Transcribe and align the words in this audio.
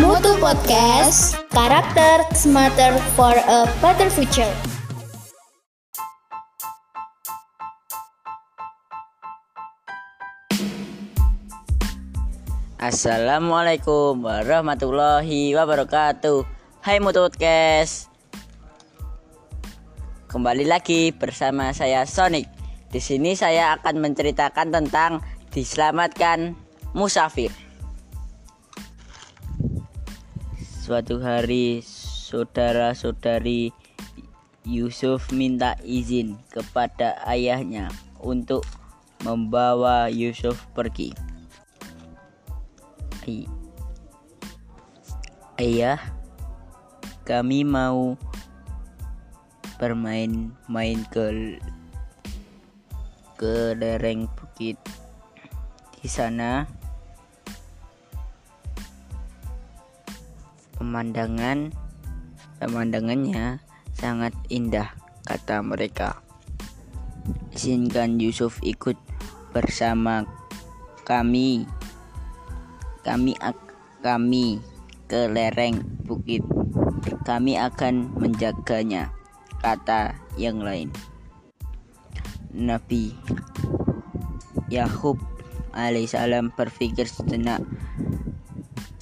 Mutu 0.00 0.32
Podcast, 0.40 1.36
karakter 1.52 2.24
smarter 2.32 2.96
for 3.12 3.36
a 3.36 3.68
better 3.84 4.08
future. 4.08 4.48
Assalamualaikum 12.80 14.24
warahmatullahi 14.24 15.52
wabarakatuh. 15.52 16.48
Hai 16.80 16.96
Mutu 16.96 17.28
Podcast. 17.28 18.08
Kembali 20.32 20.64
lagi 20.64 21.12
bersama 21.12 21.68
saya 21.76 22.08
Sonic. 22.08 22.48
Di 22.88 22.96
sini 22.96 23.36
saya 23.36 23.76
akan 23.76 24.00
menceritakan 24.00 24.72
tentang 24.72 25.20
diselamatkan 25.52 26.56
musafir. 26.96 27.52
Suatu 30.92 31.24
hari 31.24 31.80
saudara-saudari 31.88 33.72
Yusuf 34.68 35.32
minta 35.32 35.72
izin 35.80 36.36
kepada 36.52 37.16
ayahnya 37.32 37.88
untuk 38.20 38.60
membawa 39.24 40.12
Yusuf 40.12 40.60
pergi. 40.76 41.16
Ayah, 45.56 45.96
kami 47.24 47.64
mau 47.64 48.20
bermain-main 49.80 51.08
ke 51.08 51.56
ke 53.40 53.80
lereng 53.80 54.28
bukit. 54.36 54.76
Di 56.04 56.08
sana 56.12 56.68
pemandangan 60.82 61.70
pemandangannya 62.58 63.62
sangat 63.94 64.34
indah, 64.50 64.90
kata 65.22 65.62
mereka. 65.62 66.18
Izinkan 67.54 68.18
Yusuf 68.18 68.58
ikut 68.66 68.98
bersama 69.54 70.26
kami 71.06 71.70
kami 73.06 73.38
kami 74.02 74.58
ke 75.06 75.30
lereng 75.30 75.86
bukit. 76.02 76.42
Kami 77.22 77.54
akan 77.62 78.18
menjaganya, 78.18 79.14
kata 79.62 80.18
yang 80.34 80.58
lain. 80.58 80.90
Nabi 82.50 83.14
Yakub 84.66 85.22
alaihissalam 85.70 86.50
berpikir 86.58 87.06
sejenak. 87.06 87.62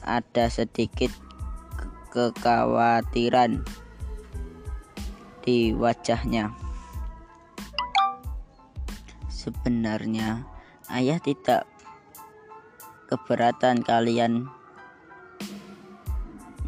Ada 0.05 0.53
sedikit 0.53 1.30
kekhawatiran 2.11 3.63
di 5.47 5.73
wajahnya. 5.73 6.53
Sebenarnya 9.31 10.45
ayah 10.93 11.17
tidak 11.23 11.65
keberatan 13.09 13.81
kalian 13.81 14.47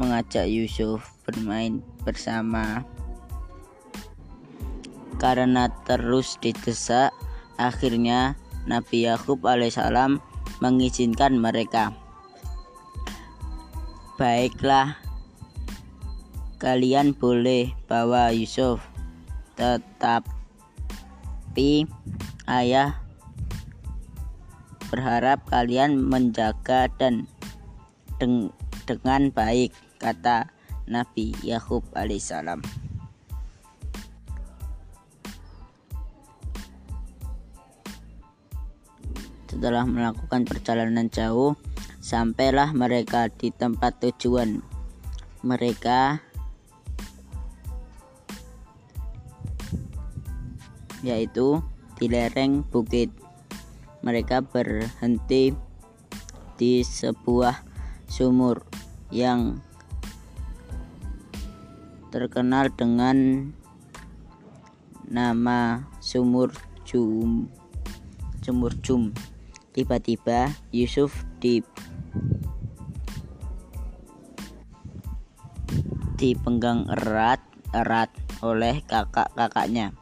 mengajak 0.01 0.49
Yusuf 0.49 1.05
bermain 1.23 1.85
bersama 2.03 2.83
karena 5.23 5.71
terus 5.87 6.35
didesak 6.43 7.15
akhirnya 7.61 8.35
Nabi 8.67 9.07
Yakub 9.07 9.39
alaihissalam 9.47 10.19
mengizinkan 10.59 11.39
mereka 11.39 11.95
baiklah 14.19 14.99
kalian 16.63 17.11
boleh 17.11 17.75
bawa 17.91 18.31
Yusuf 18.31 18.79
tetapi 19.59 20.31
ayah 22.47 23.03
berharap 24.95 25.43
kalian 25.51 25.99
menjaga 25.99 26.87
dan 27.03 27.27
deng 28.23 28.55
dengan 28.87 29.35
baik 29.35 29.75
kata 29.99 30.47
Nabi 30.87 31.35
Yakub 31.43 31.83
alaihissalam. 31.99 32.63
Setelah 39.51 39.85
melakukan 39.87 40.43
perjalanan 40.49 41.07
jauh, 41.13 41.55
sampailah 42.03 42.75
mereka 42.75 43.31
di 43.31 43.55
tempat 43.55 44.01
tujuan. 44.03 44.65
Mereka 45.47 46.32
yaitu 51.03 51.61
di 51.99 52.07
lereng 52.07 52.63
bukit 52.67 53.11
mereka 54.03 54.43
berhenti 54.43 55.55
di 56.59 56.83
sebuah 56.83 57.63
sumur 58.07 58.67
yang 59.11 59.63
terkenal 62.11 62.69
dengan 62.75 63.51
nama 65.09 65.89
sumur 66.03 66.53
Jum. 66.85 67.49
Sumur 68.45 68.75
Jum. 68.85 69.17
Tiba-tiba 69.73 70.53
Yusuf 70.75 71.25
di 71.41 71.65
dipenggang 76.21 76.87
erat-erat 76.87 78.13
oleh 78.45 78.85
kakak-kakaknya 78.87 79.97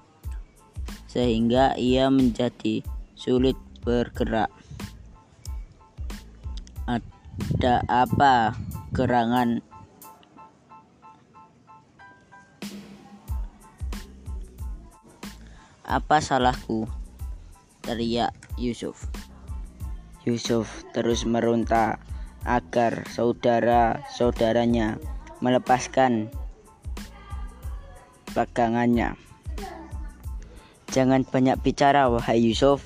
sehingga 1.11 1.75
ia 1.75 2.07
menjadi 2.07 2.87
sulit 3.19 3.59
bergerak. 3.83 4.47
Ada 6.87 7.83
apa 7.91 8.55
gerangan 8.95 9.59
Apa 15.91 16.23
salahku? 16.23 16.87
teriak 17.83 18.31
Yusuf. 18.55 19.11
Yusuf 20.23 20.87
terus 20.95 21.27
meronta 21.27 21.99
agar 22.47 23.03
saudara-saudaranya 23.11 25.03
melepaskan 25.43 26.31
pegangannya. 28.31 29.19
Jangan 30.91 31.23
banyak 31.23 31.55
bicara, 31.63 32.11
wahai 32.11 32.43
Yusuf, 32.43 32.83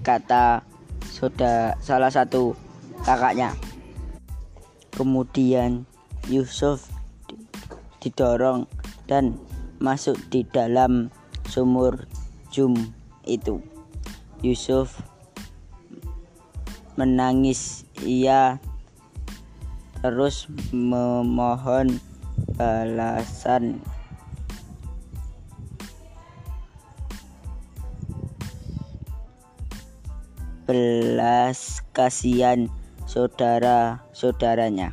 kata 0.00 0.64
sudah 1.04 1.76
salah 1.84 2.08
satu 2.08 2.56
kakaknya. 3.04 3.52
Kemudian 4.96 5.84
Yusuf 6.32 6.88
didorong 8.00 8.64
dan 9.04 9.36
masuk 9.76 10.16
di 10.32 10.40
dalam 10.48 11.12
sumur 11.52 12.08
jum 12.48 12.74
itu. 13.28 13.60
Yusuf 14.40 14.96
menangis. 16.96 17.84
Ia 18.02 18.58
terus 20.02 20.50
memohon 20.74 22.02
balasan 22.58 23.78
belas 30.72 31.84
kasihan 31.92 32.64
saudara-saudaranya. 33.04 34.88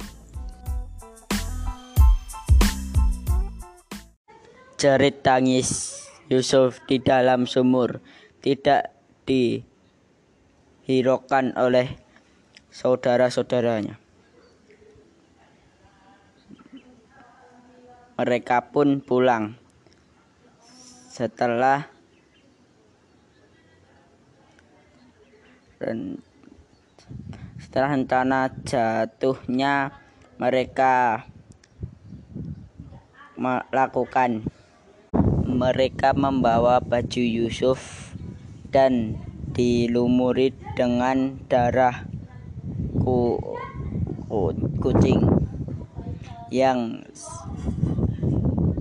Jerit 4.76 5.24
tangis 5.24 6.04
Yusuf 6.28 6.84
di 6.84 7.00
dalam 7.00 7.48
sumur 7.48 8.04
tidak 8.44 8.92
dihiraukan 9.24 11.56
oleh 11.56 11.96
saudara-saudaranya. 12.68 13.96
Mereka 18.20 18.76
pun 18.76 19.00
pulang. 19.00 19.56
Setelah 21.08 21.99
setelah 27.56 27.96
rencana 27.96 28.52
jatuhnya 28.68 29.96
mereka 30.36 31.24
melakukan 33.40 34.44
mereka 35.48 36.12
membawa 36.12 36.84
baju 36.84 37.24
Yusuf 37.24 38.12
dan 38.70 39.16
dilumuri 39.56 40.52
dengan 40.76 41.40
darah 41.48 42.06
kucing 44.80 45.24
yang 46.52 47.04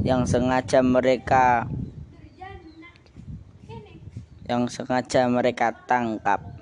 yang 0.06 0.22
sengaja 0.26 0.78
mereka 0.82 1.66
yang 4.48 4.64
sengaja 4.64 5.28
mereka 5.28 5.76
tangkap. 5.84 6.57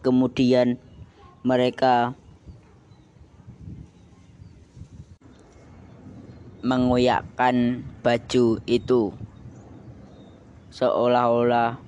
Kemudian 0.00 0.80
mereka 1.44 2.16
mengoyakkan 6.60 7.84
baju 8.04 8.60
itu 8.68 9.12
seolah-olah 10.72 11.80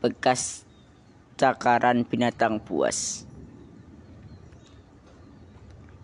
bekas 0.00 0.66
cakaran 1.34 2.06
binatang 2.06 2.62
buas. 2.62 3.28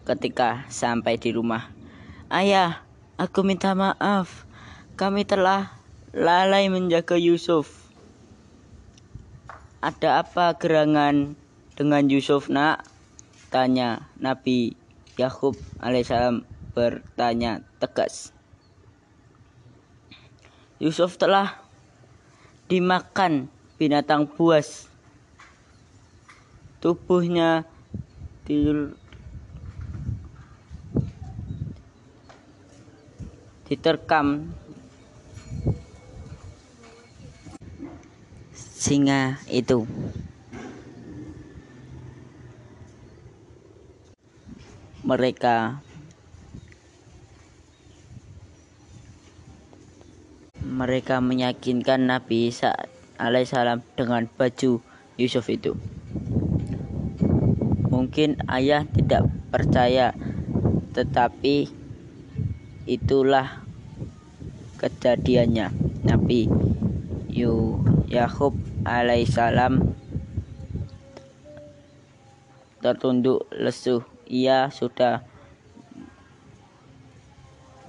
Ketika 0.06 0.66
sampai 0.70 1.18
di 1.18 1.34
rumah, 1.34 1.70
"Ayah, 2.30 2.86
aku 3.18 3.42
minta 3.42 3.74
maaf. 3.74 4.46
Kami 4.94 5.26
telah 5.26 5.82
lalai 6.14 6.70
menjaga 6.70 7.18
Yusuf." 7.18 7.85
Ada 9.86 10.26
apa 10.26 10.50
gerangan 10.58 11.38
dengan 11.78 12.10
Yusuf, 12.10 12.50
Nak? 12.50 12.82
Tanya 13.54 14.10
Nabi 14.18 14.74
Yakub 15.14 15.54
alaihissalam 15.78 16.42
bertanya 16.74 17.62
tegas. 17.78 18.34
Yusuf 20.82 21.14
telah 21.14 21.62
dimakan 22.66 23.46
binatang 23.78 24.26
buas 24.26 24.90
tubuhnya 26.82 27.62
diterkam 33.70 34.50
singa 38.86 39.42
itu 39.50 39.82
mereka 45.02 45.82
mereka 50.62 51.18
meyakinkan 51.18 52.06
Nabi 52.06 52.54
Isa 52.54 52.86
alaihissalam 53.18 53.82
dengan 53.98 54.30
baju 54.30 54.78
Yusuf 55.18 55.50
itu. 55.50 55.74
Mungkin 57.90 58.38
ayah 58.46 58.86
tidak 58.86 59.26
percaya, 59.50 60.14
tetapi 60.94 61.74
itulah 62.86 63.66
kejadiannya. 64.78 65.74
Nabi 66.06 66.46
Yakub 68.06 68.75
alaihissalam 68.86 69.82
tertunduk 72.78 73.50
lesu. 73.50 74.06
Ia 74.30 74.70
sudah 74.70 75.26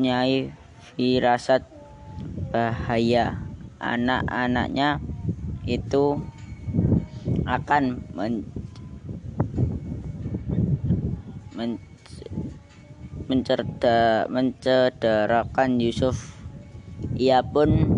nyai 0.02 0.54
firasat 0.98 1.66
bahaya 2.50 3.42
anak-anaknya 3.78 4.98
itu 5.70 6.18
akan 7.46 8.02
men 8.18 8.46
men 11.58 11.82
mencerda 13.28 14.26
mencederakan 14.32 15.82
Yusuf. 15.84 16.38
Ia 17.18 17.44
pun 17.44 17.97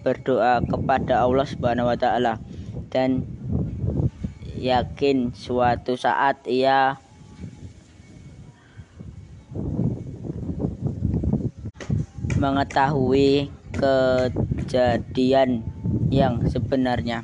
berdoa 0.00 0.64
kepada 0.64 1.24
Allah 1.24 1.46
Subhanahu 1.46 1.92
wa 1.92 1.98
taala 1.98 2.40
dan 2.88 3.24
yakin 4.60 5.32
suatu 5.32 5.96
saat 5.96 6.44
ia 6.48 7.00
mengetahui 12.40 13.52
kejadian 13.76 15.60
yang 16.08 16.40
sebenarnya. 16.48 17.20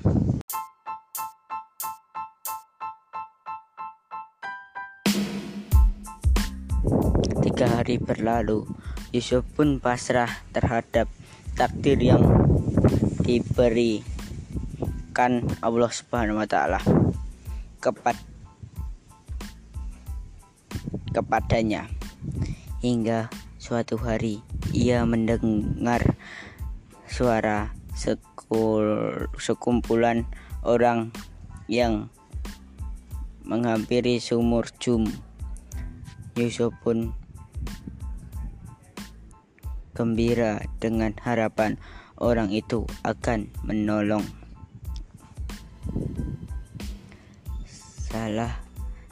Tiga 7.41 7.81
hari 7.81 7.97
berlalu, 7.97 8.69
Yusuf 9.17 9.49
pun 9.57 9.81
pasrah 9.81 10.29
terhadap 10.53 11.09
takdir 11.57 11.97
yang 11.97 12.21
diberikan 13.25 14.05
Allah 15.65 15.91
Subhanahu 15.91 16.45
wa 16.45 16.47
taala 16.47 16.79
kepad 17.81 18.21
kepadanya. 21.17 21.89
Hingga 22.85 23.33
suatu 23.57 23.97
hari 23.97 24.45
ia 24.77 25.03
mendengar 25.09 26.15
suara 27.09 27.73
sekul, 27.97 29.25
sekumpulan 29.41 30.29
orang 30.61 31.09
yang 31.67 32.13
menghampiri 33.49 34.21
sumur 34.21 34.69
jum. 34.77 35.09
Yusuf 36.37 36.77
pun 36.85 37.17
gembira 39.97 40.61
dengan 40.77 41.17
harapan 41.25 41.81
orang 42.21 42.53
itu 42.53 42.85
akan 43.01 43.49
menolong. 43.65 44.29
Salah 47.65 48.61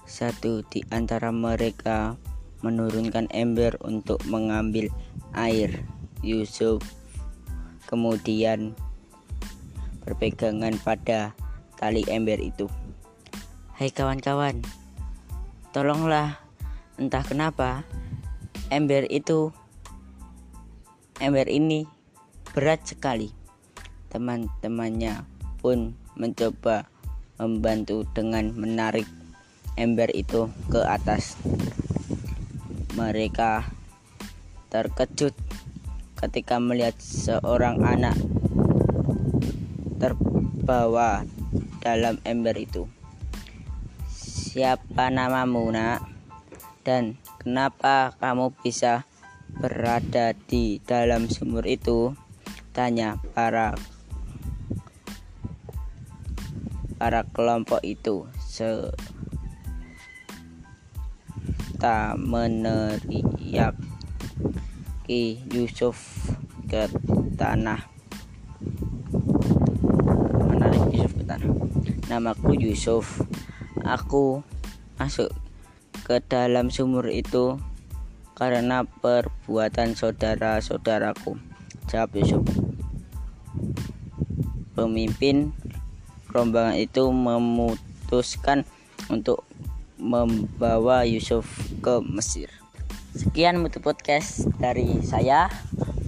satu 0.04 0.60
di 0.68 0.84
antara 0.92 1.32
mereka 1.32 2.20
menurunkan 2.60 3.32
ember 3.32 3.80
untuk 3.80 4.20
mengambil 4.28 4.92
air. 5.32 5.88
Yusuf 6.24 6.80
kemudian 7.84 8.72
berpegangan 10.04 10.76
pada 10.80 11.36
tali 11.76 12.00
ember 12.08 12.40
itu. 12.40 12.68
Hai 13.76 13.92
kawan-kawan, 13.92 14.64
tolonglah 15.76 16.40
entah 16.96 17.20
kenapa 17.26 17.84
ember 18.72 19.04
itu 19.12 19.52
ember 21.22 21.46
ini 21.46 21.86
berat 22.54 22.82
sekali. 22.86 23.30
Teman-temannya 24.10 25.26
pun 25.58 25.94
mencoba 26.14 26.86
membantu 27.38 28.06
dengan 28.14 28.54
menarik 28.54 29.06
ember 29.74 30.10
itu 30.14 30.50
ke 30.70 30.80
atas. 30.82 31.34
Mereka 32.94 33.66
terkejut 34.70 35.34
ketika 36.18 36.62
melihat 36.62 36.94
seorang 37.02 37.82
anak 37.82 38.14
terbawa 39.98 41.26
dalam 41.82 42.22
ember 42.22 42.54
itu. 42.54 42.86
Siapa 44.14 45.10
namamu, 45.10 45.66
Nak? 45.74 46.06
Dan 46.86 47.18
kenapa 47.42 48.14
kamu 48.22 48.54
bisa 48.62 49.02
berada 49.64 50.36
di 50.44 50.76
dalam 50.84 51.24
sumur 51.32 51.64
itu? 51.64 52.12
Tanya 52.76 53.16
para 53.32 53.72
para 57.00 57.24
kelompok 57.32 57.80
itu. 57.80 58.28
Serta 58.44 58.92
meneriaki 62.20 63.72
Yusuf 65.48 66.28
ke 66.68 66.84
tanah. 67.40 67.88
Menarik 70.44 70.92
Yusuf 70.92 71.16
ke 71.16 71.24
tanah. 71.24 71.48
Namaku 72.12 72.52
Yusuf. 72.60 73.24
Aku 73.80 74.44
masuk 75.00 75.32
ke 76.04 76.20
dalam 76.20 76.68
sumur 76.68 77.08
itu 77.08 77.56
karena 78.34 78.82
perbuatan 78.82 79.94
saudara-saudaraku. 79.94 81.38
Jawab 81.90 82.10
Yusuf. 82.18 82.42
Pemimpin 84.74 85.54
rombongan 86.34 86.76
itu 86.82 87.06
memutuskan 87.14 88.66
untuk 89.06 89.46
membawa 89.96 91.06
Yusuf 91.06 91.46
ke 91.78 92.02
Mesir. 92.02 92.50
Sekian 93.14 93.62
mutu 93.62 93.78
podcast 93.78 94.50
dari 94.58 94.98
saya. 95.06 95.46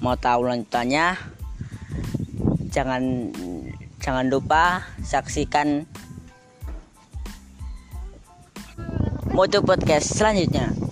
Mau 0.03 0.19
tahu 0.19 0.51
lanjutannya? 0.51 1.15
Jangan 2.75 3.31
jangan 4.03 4.27
lupa 4.27 4.83
saksikan 5.01 5.87
Moto 9.37 9.61
Podcast 9.61 10.17
selanjutnya. 10.17 10.86